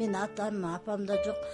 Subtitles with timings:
[0.00, 1.44] менин атам апам да жок.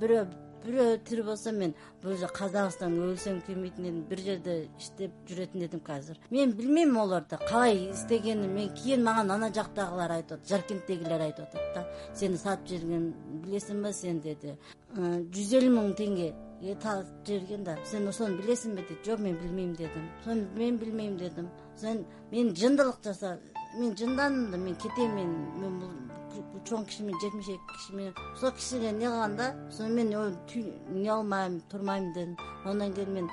[0.00, 0.24] Бирөө
[0.64, 1.72] бирөө тирүү болсо мен
[2.02, 7.38] бул жерде казакстанда өлсөм келбейтин эдим бир жерде иштеп жүрөтүн эдим азыр мен билбейм олорду
[7.48, 11.86] калай истегенин мен кийин мага ана жактагылар айтып атат жаркенттегилер айтып атат да.
[12.14, 13.14] Сени сатып жибергенин
[13.46, 14.56] билесиңби сен деди.
[14.96, 16.28] «Э, жүз элүү миң теңге
[16.82, 17.78] сатып жиберген да.
[17.84, 20.10] Сен ошону билесиңби дейт жок мен билбейм дедим.
[20.56, 21.48] Мен билбейм дедим.
[21.76, 23.38] Сен мен жындылык жаса
[23.78, 24.76] мен жындандым да мен
[25.14, 26.09] мен мен бул
[26.64, 31.60] чоң киши жетимиш эки киши менен ошол кишиге эмне кылган да ошону мен эмне кылмайм
[31.70, 32.36] турмайм дедим.
[32.64, 33.30] Андан кийин мен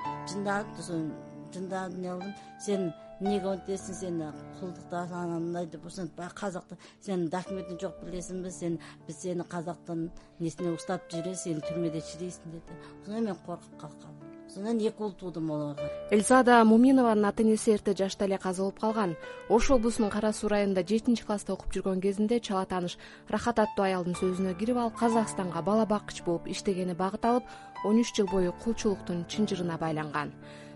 [0.78, 1.14] ошону
[1.54, 2.34] жындап эмне кылдым.
[2.60, 4.22] Сен эмнеге монтесиң сен
[4.60, 8.50] кулдуктасың анан мындай деп ошентип баягы казакта сенин документиң жок билесиңби?
[8.50, 14.27] Сен биз сени казактын эмнесине уктатып жиберебиз сени түрмөдө чидейсиң деди ошондон мен коркуп калкам
[14.56, 19.16] анан эки уул туудум олорго элзада муминованын ата энеси эрте жашта эле каза болуп калган.
[19.48, 24.14] Ош облусунун кара суу районунда жетинчи класста окуп жүргөн кезинде чала тааныш рахат аттуу аялдын
[24.14, 27.44] сөзүнө кирип алып казакстанга бала баккыч болуп иштегени багыт алып
[27.84, 30.32] он үч жыл бою кулчулуктун чынжырына байланган.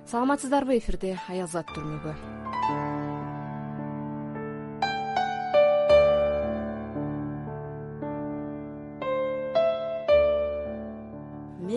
[0.07, 2.52] Саламатсыздарбы эфирде аялзат түрмөгү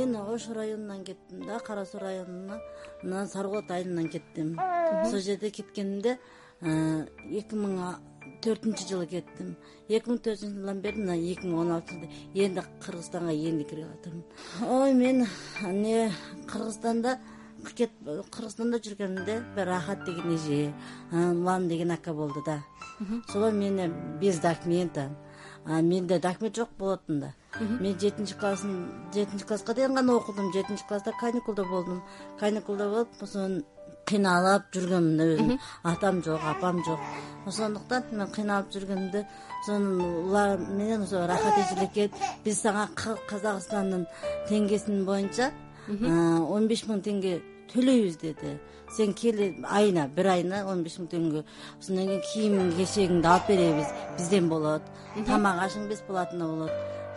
[0.05, 2.59] мен ош районунан кеттим да кара суу районуна
[3.03, 3.27] анан
[3.69, 4.59] айылынан кеттим.
[4.59, 6.17] Ошол жерде кеткенимде
[6.61, 7.95] э, эки миң
[8.41, 9.55] төртүнчү жылы кеттим.
[9.89, 13.87] Эки миң төртүнчү жылдан бери мына эки миң он алтынчы жылда энди кыргызстанга энди кирип
[13.97, 14.23] атырмын
[14.79, 15.25] ой мен
[15.61, 16.11] эмне
[16.51, 17.17] кыргызстанда
[17.65, 20.73] кыргызстанда жүргөнүмдө бир рахат деген эже
[21.11, 22.63] улан деген ака болду да.
[23.27, 25.09] Ошолор мени без документа.
[25.65, 28.65] Менде документ жок болотун да мен жетинчи класс
[29.13, 30.51] жетинчи класска чейин гана окудум.
[30.53, 32.03] Жетинчи класста каникулда болдум.
[32.39, 33.63] Каникулда болуп ошон
[34.05, 35.59] кыйналып жүргөнмүн өзүм.
[35.83, 36.99] Атам жок апам жок.
[37.47, 39.25] Ошондуктан мен кыйналып жүргөнүмдө
[39.63, 42.11] ошон улар менен ошо рахат эжелекей
[42.43, 42.89] биз сага
[43.29, 44.05] казакстандын
[44.49, 45.51] теңгесин боюнча
[45.89, 47.39] он беш миң теңге
[47.73, 48.57] төлөйбүз деди.
[48.95, 51.45] Сен кел айына бир айына он беш миң теңге
[51.79, 53.89] ошондон кийин кийимиң кечегиңди алып беребиз.
[54.19, 54.83] Бизден болот.
[55.25, 56.71] Тамак ашың бесплатно болот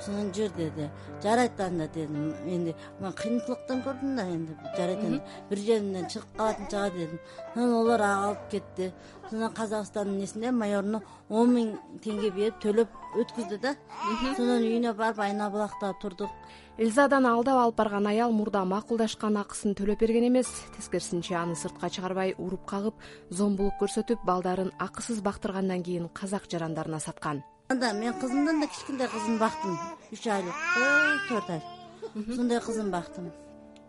[0.06, 0.90] жүр деди.
[1.22, 2.34] Жарайт анда дедим.
[2.46, 4.56] Энди мен кыйынчылыктан көрдүм да энди.
[4.76, 5.20] Жарайт эди
[5.50, 7.18] бир жеримден чыгып калатын чыга дедим.
[7.54, 8.92] Анан олар алып кетти.
[9.26, 13.74] Ошондон казакстандын эмнесине майоруна он миң теңге берип төлөп өткүздү да.
[14.32, 16.30] Ошондон үйүнө барып айна булакта турдук.
[16.78, 20.48] Элзаданы алдап алып барган аял мурда макулдашкан акысын төлөп берген эмес.
[20.76, 22.94] Тескерисинче аны сыртка чыгарбай уруп кагып
[23.30, 29.38] зомбулук көрсөтүп балдарын акысыз бактыргандан кийин казак жарандарына саткан анда мен кызымдан да кичинекей кызын
[29.38, 29.76] бактым
[30.12, 30.54] үч айлык
[31.28, 31.62] төрт ай
[32.16, 33.26] ошондой кызын бактым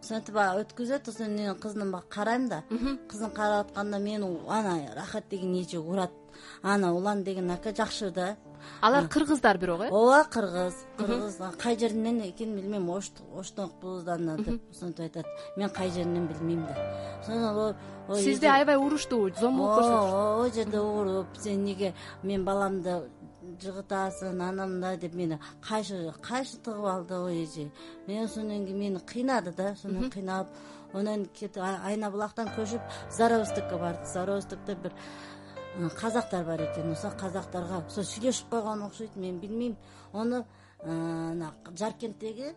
[0.04, 2.64] ошентип өткүзөт ошондон кийин кызына карайм да
[3.08, 6.12] кызын карап атканда мени ана рахат деген эже урат
[6.62, 8.36] ана улан деген ака жакшы да
[8.82, 15.00] алар кыргыздар бирок э ооба кыргыз кыргыз кай жеринен экенин билбейм оштонкпуз ана деп ошентип
[15.00, 15.26] айтат
[15.56, 17.76] мен кай жеринен билбейм да
[18.16, 23.04] сизди аябай уруштубу зомбулук көрсөтүштү ооба ал жерде уруп сен эмнеге мен баламды
[23.42, 27.70] жыгытасың ана мындай деп мени кайшы кайшы тыгып алды ой эже.
[28.08, 30.48] Мен ошондон кийин мени кыйнады да ошондон кыйналып
[30.94, 32.82] анан кетип айна булактан көчүп
[33.18, 34.94] заровостокко бардык заровостокто бир
[36.00, 36.92] казактар бар экен.
[36.92, 39.78] Ошол казактарга ошо сүйлөшүп койгон окшойт мен билбейм
[40.14, 40.46] аны
[40.82, 42.54] мына жаркенттеги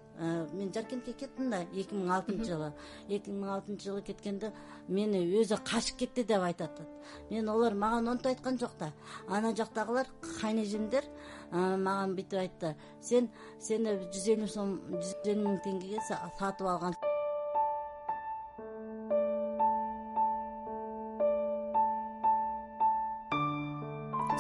[0.53, 2.73] мен жаркентке кеттим да эки миң алтынчы жылы.
[3.09, 4.53] Эки миң алтынчы жылы кеткенде
[4.89, 8.93] мени өзү качып кетти деп айтып атат мен олар мага монтип айткан жок да
[9.29, 10.07] ана жактагылар
[10.41, 11.05] кайнэжемдер
[11.51, 12.77] мага мынтип айтты.
[13.01, 15.99] Сен сени жүз элүү сом жүз элүү миң теңгеге
[16.39, 16.95] сатып алган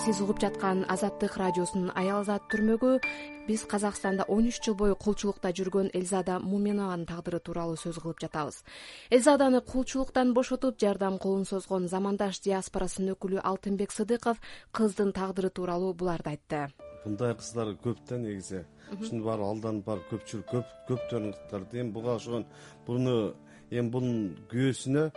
[0.02, 2.96] сиз угуп жаткан азаттык радиосунун аялзат түрмөгү
[3.46, 8.64] биз казакстанда он үч жыл бою кулчулукта жүргөн элзада муминованын тагдыры тууралуу сөз кылып жатабыз.
[9.14, 14.42] Элзаданы кулчулуктан бошотуп жардам колун созгон замандаш диаспорасынын өкүлү алтынбек сыдыков
[14.74, 16.66] кыздын тагдыры тууралуу буларды айтты.
[17.04, 22.16] Мындай кыздар көп да негизи ушунун баары алданып барып көпчүлүк көп көптөрүн кыттырды эми буга
[22.18, 22.48] ошогон
[22.86, 23.36] буну
[23.70, 25.12] эми бунун күйөөсүнө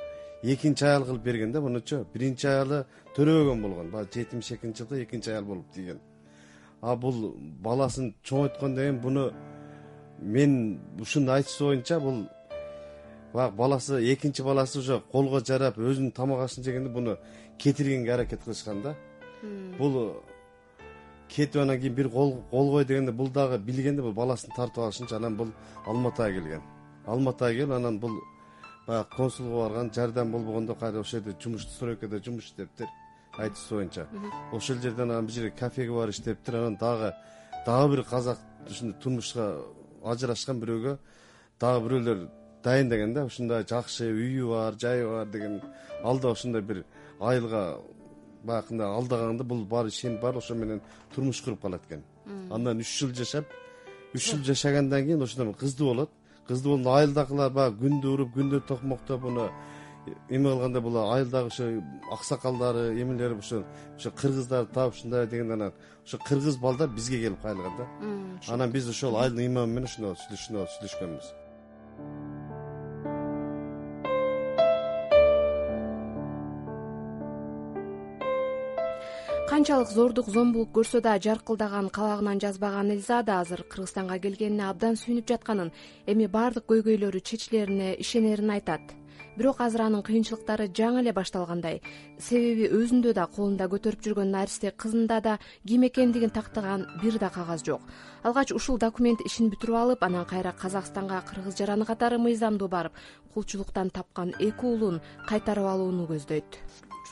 [0.54, 3.90] экинчи аял кылып берген да мунучу биринчи аялы төрөбөгөн болгон.
[3.92, 6.00] Баягы жетимиш экинчи жылы экинчи аял болуп тийген.
[6.82, 9.32] А бул баласын чоңойткондон кийин буну
[10.20, 12.28] мен ушунун айтуусу боюнча бул
[13.34, 17.18] баягы баласы экинчи баласы уже колго жарап өзүнүн тамак ашын жегенде буну
[17.58, 18.96] кетиргенге аракет кылышкан да.
[19.78, 20.22] Бул
[21.30, 25.16] кетип анан кийин бир кол кой дегенде бул дагы билген да бул баласын тартып алышынчы
[25.16, 25.48] анан бул
[25.86, 26.62] алматыга келген.
[27.06, 28.22] Алматыга келип анан бул
[28.88, 32.88] баягы консулга барган жардам болбогондо кайра ошол жерде жумуш стройкада жумуш иштептир
[33.38, 34.08] айтуусу боюнча.
[34.52, 37.14] Ошол жерден анан бир жерге кафеге барып иштептир анан дагы
[37.66, 38.40] дагы бир казак
[38.70, 39.62] ушундай турмушка
[40.04, 40.98] ажырашкан бирөөгө
[41.60, 42.30] дагы бирөөлөр
[42.64, 43.26] дайындаган да.
[43.26, 45.62] Ушундай жакшы үйү бар жайы бар деген
[46.04, 46.86] ал да ушундай бир
[47.20, 47.80] айылга
[48.44, 50.82] баягындай алдаганда бул баары ишенип барып ошо менен
[51.16, 52.04] турмуш куруп калат экен.
[52.52, 53.46] Андан үч жыл жашап
[54.14, 56.10] үч жыл жашагандан кийин ошондон кыздуу болот
[56.48, 59.50] кыздуу болгондо айылдагылар баягы күндү уруп күндү токмоктоп муну
[60.30, 61.70] эме кылганда бул айылдагы ошо
[62.12, 63.64] аксакалдары эмелери ошо
[63.98, 65.74] ошо кыргыздарды таап ушундай дегенде анан
[66.06, 68.54] ошо кыргыз балдар бизге келип кайрылган да.
[68.54, 71.45] Анан биз ошол айылдын имамы менен ошондо сүйлөшкөнбүз
[79.56, 85.70] канчалык зордук зомбулук көрсө да жаркылдаган кабагынан жазбаган элзада азыр кыргызстанга келгенине абдан сүйүнүп жатканын
[86.12, 88.82] эми баардык көйгөйлөрү чечилерине ишенерин айтат.
[89.38, 91.80] Бирок азыр анын кыйынчылыктары жаңы эле башталгандай.
[92.20, 97.64] Себеби өзүндө да колунда көтөрүп жүргөн наристе кызында да ким экендигин тактаган бир да кагаз
[97.64, 97.80] жок.
[98.24, 103.00] Алгач ушул документ ишин бүтүрүп алып анан кайра казакстанга кыргыз жараны катары мыйзамдуу барып
[103.34, 105.00] кулчулуктан тапкан эки уулун
[105.30, 106.60] кайтарып алууну көздөйт.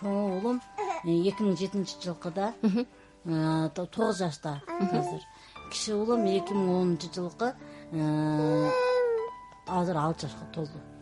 [0.01, 0.59] Чоң уулум
[1.03, 5.21] эки миң жетинчи жылкыда э, тогуз жашта азыр.
[5.71, 7.53] Кичи уулум эки миң онунчу жылкы
[7.91, 8.71] э,
[9.67, 10.92] азыр алты жашка толду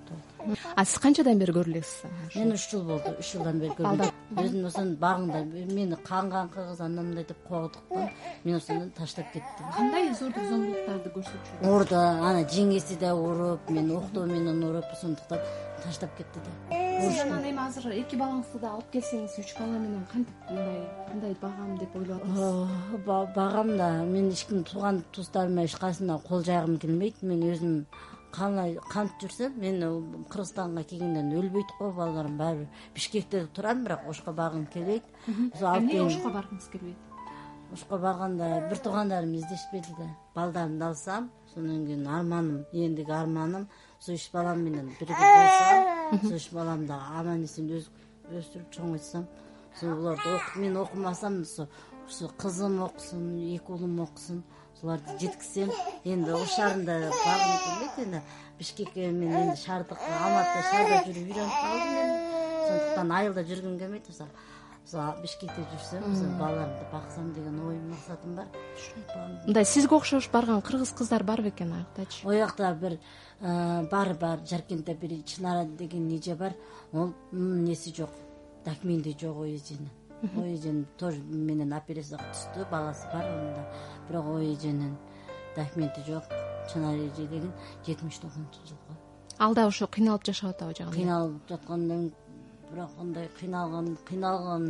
[0.75, 2.05] а сиз канчадан бери көрө элексиз
[2.35, 4.01] мен үч жыл болду үч жылдан бери көрөм
[4.43, 5.43] өзүм ошондо багыңда
[5.73, 8.09] мени канган кыргыз андай мындай деп когдуктан
[8.43, 9.65] мен ошондон таштап кеттим.
[9.75, 11.57] Кандай зордук зомбулуктарды көрсөтчү?
[11.73, 15.39] Урду анан жеңеси да уруп мени октоо менен уруп ошондуктан
[15.83, 16.77] таштап кетти да.
[17.01, 21.35] Сиз анан эми азыр эки балаңызды да алып келсеңиз үч бала менен кантип мындай кандай
[21.41, 26.77] багам деп ойлоп атасыз багам да мен эч ким тууган туустарыма эч кайсына кол жайгым
[26.77, 27.85] келбейт мен өзүм
[28.31, 34.65] кантип жүрсөм мен кыргызстанга келгенден өлбөйт го балдарым баары бир бишкекте турам бирок ошко баргым
[34.65, 35.03] келбейт.
[35.27, 36.97] Эмне ошко баргыңыз келбейт?
[37.73, 43.67] Ошко барганда бир туугандарым издешпеди да балдарымды алсам анан кийин арманым эндиги арманым
[43.99, 49.27] ошо үч балам менен бирге ошо үч баламды аман эсен өстүрүп чоңойтсам
[49.81, 51.67] уларды мен окумасам ошо
[52.37, 54.43] кызым окусун эки уулум окусун
[54.81, 55.71] буларды жеткизсем
[56.03, 58.21] энди ош шаарында баргым келбейт энди
[58.59, 62.17] бишкекке мен энди шаардык алматыда шаарда жүрүп үйрөнүп калдым эми
[62.63, 64.27] ошондуктан айылда жүргүм келбейт ошо
[65.21, 68.47] бишкекте жүрсөм балдарымды баксам деген оюм максатым бар.
[69.45, 72.97] Мындай сизге окшош барган кыргыз кыздар бар бекен аяктачы ал жакта бир
[73.39, 74.39] э, бар бар.
[74.45, 76.53] Жаркентте бир чынара деген эже бар.
[76.91, 78.09] Ол эмеси жок.
[78.65, 79.89] Документи жок ой эженин
[80.37, 83.25] ой эжем тоже менен операцияга түздү баласы бар
[84.09, 84.97] бирок ой эженин
[85.55, 86.23] документи жок.
[86.71, 87.51] Чынар эже деген
[87.85, 88.93] жетимиш тогузунчу жылкы
[89.41, 92.11] ал да ошо кыйналып жашап атабы жагы кыйналып жаткандан
[92.69, 94.67] бирок андай кыйналган кыйналган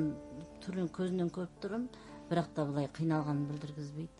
[0.63, 1.89] түрүн көзүнөн көрүп турам.
[2.29, 4.11] Бирок да былай кыйналганын билдиргизбейт.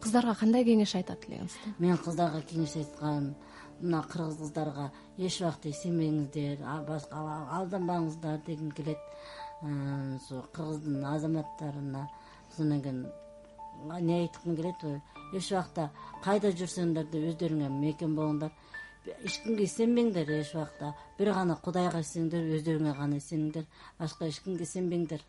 [0.00, 3.34] Кыздарга кандай кеңеш айтат элеңиз мен кыздарга кеңеш айтканым
[3.80, 7.20] мына кыргыз кыздарга эч убакта сенбеңиздер башка
[7.58, 8.98] алданбаңыздар дегим келет
[9.62, 12.08] ошо кыргыздын азаматтарына
[12.58, 13.06] анан кийин
[13.84, 14.82] эмне айткым келет
[15.34, 15.90] эч убакта
[16.24, 18.52] кайда жүрсөңдөр да өздөрүңө мейкем болуңдар.
[19.06, 23.66] Эч кимге сенбеңдер эч убакта бир гана кудайга ишениңдер өздөрүңө гана ишениңдер
[23.98, 25.24] башка эч кимге сенбеңдер.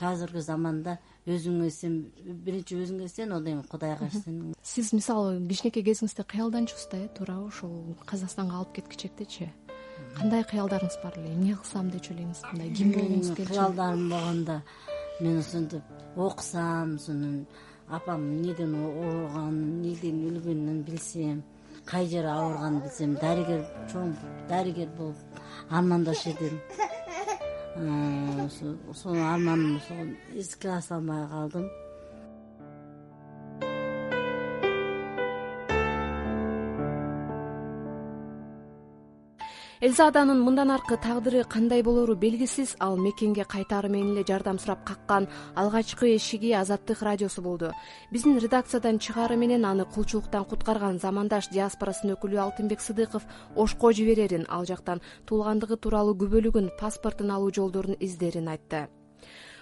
[0.00, 0.94] Азыркы заманда
[1.28, 7.02] өзүңө сен биринчи өзүңө сен андан кийин кудайга ишен сиз мисалы кичинекей кезиңизде кыялданчусуз да
[7.04, 9.50] э туурабы ушул казакстанга алып кеткичектечи
[10.16, 11.32] кандай кыялдарыңыз бар эле?
[11.34, 14.56] Эмне кылсам дечү элеңиз мындай ким болгуңуз келчү кыялдарым болгондо
[15.20, 15.82] мен ошентип
[16.16, 17.46] окусам сонун
[17.88, 21.42] апам эмнеден ооруганын эмнеден өлгөнүн билсем
[21.86, 24.14] кай жери ауырганын билсем дарыгер чоң
[24.48, 25.40] дарыгер болуп
[25.70, 26.56] армандашыр эдим
[28.90, 29.94] ошол арманым ошо
[30.34, 31.70] эске аса алмай калдым
[39.80, 42.76] элзаданын мындан аркы тагдыры кандай болору белгисиз.
[42.80, 47.72] Ал мекенге кайтаары менен эле жардам сурап каккан алгачкы эшиги азаттык радиосу болду.
[48.10, 53.24] Биздин редакциядан чыгаары менен аны кулчулуктан куткарган замандаш диаспорасынын өкүлү алтынбек сыдыков
[53.56, 54.44] ошко жиберерин.
[54.50, 58.88] Ал жактан туулгандыгы тууралуу күбөлүгүн паспортун алуу жолдорун издерин айтты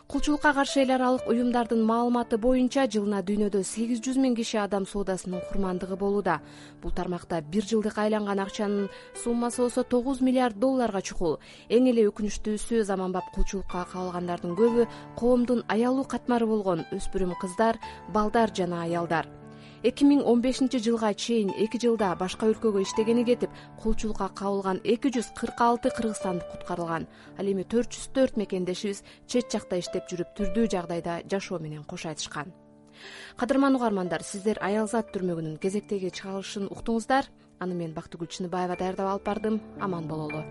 [0.09, 5.43] кулчулукка каршы эл аралык уюмдардын маалыматы боюнча жылына дүйнөдө сегиз жүз миң киши адам соодасынын
[5.51, 6.39] курмандыгы болууда.
[6.81, 8.89] Бул тармакта бир жылдык айланган акчанын
[9.23, 11.37] суммасы болсо тогуз миллиард долларга чукул.
[11.69, 14.89] Эң эле өкүнүчтүүсү заманбап кулчулукка кабылгандардын көбү
[15.21, 17.77] коомдун аялуу катмары болгон өспүрүм кыздар
[18.09, 19.29] балдар жана аялдар
[19.83, 25.13] эки миң он бешинчи жылга чейин эки жылда башка өлкөгө иштегени кетип кулчулукка кабылган эки
[25.15, 27.07] жүз кырк алты кыргызстандык куткарылган.
[27.39, 32.07] Ал эми төрт жүз төрт мекендешибиз чет жакта иштеп жүрүп түрдүү жагдайда жашоо менен кош
[32.07, 32.53] айтышкан.
[33.37, 37.31] Кадырман угармандар сиздер аялзат түрмөгүнүн кезектеги чыгарылышын уктуңуздар.
[37.59, 39.63] Аны мен бактыгүл чыныбаева даярдап алып бардым.
[39.81, 40.43] Аман бололу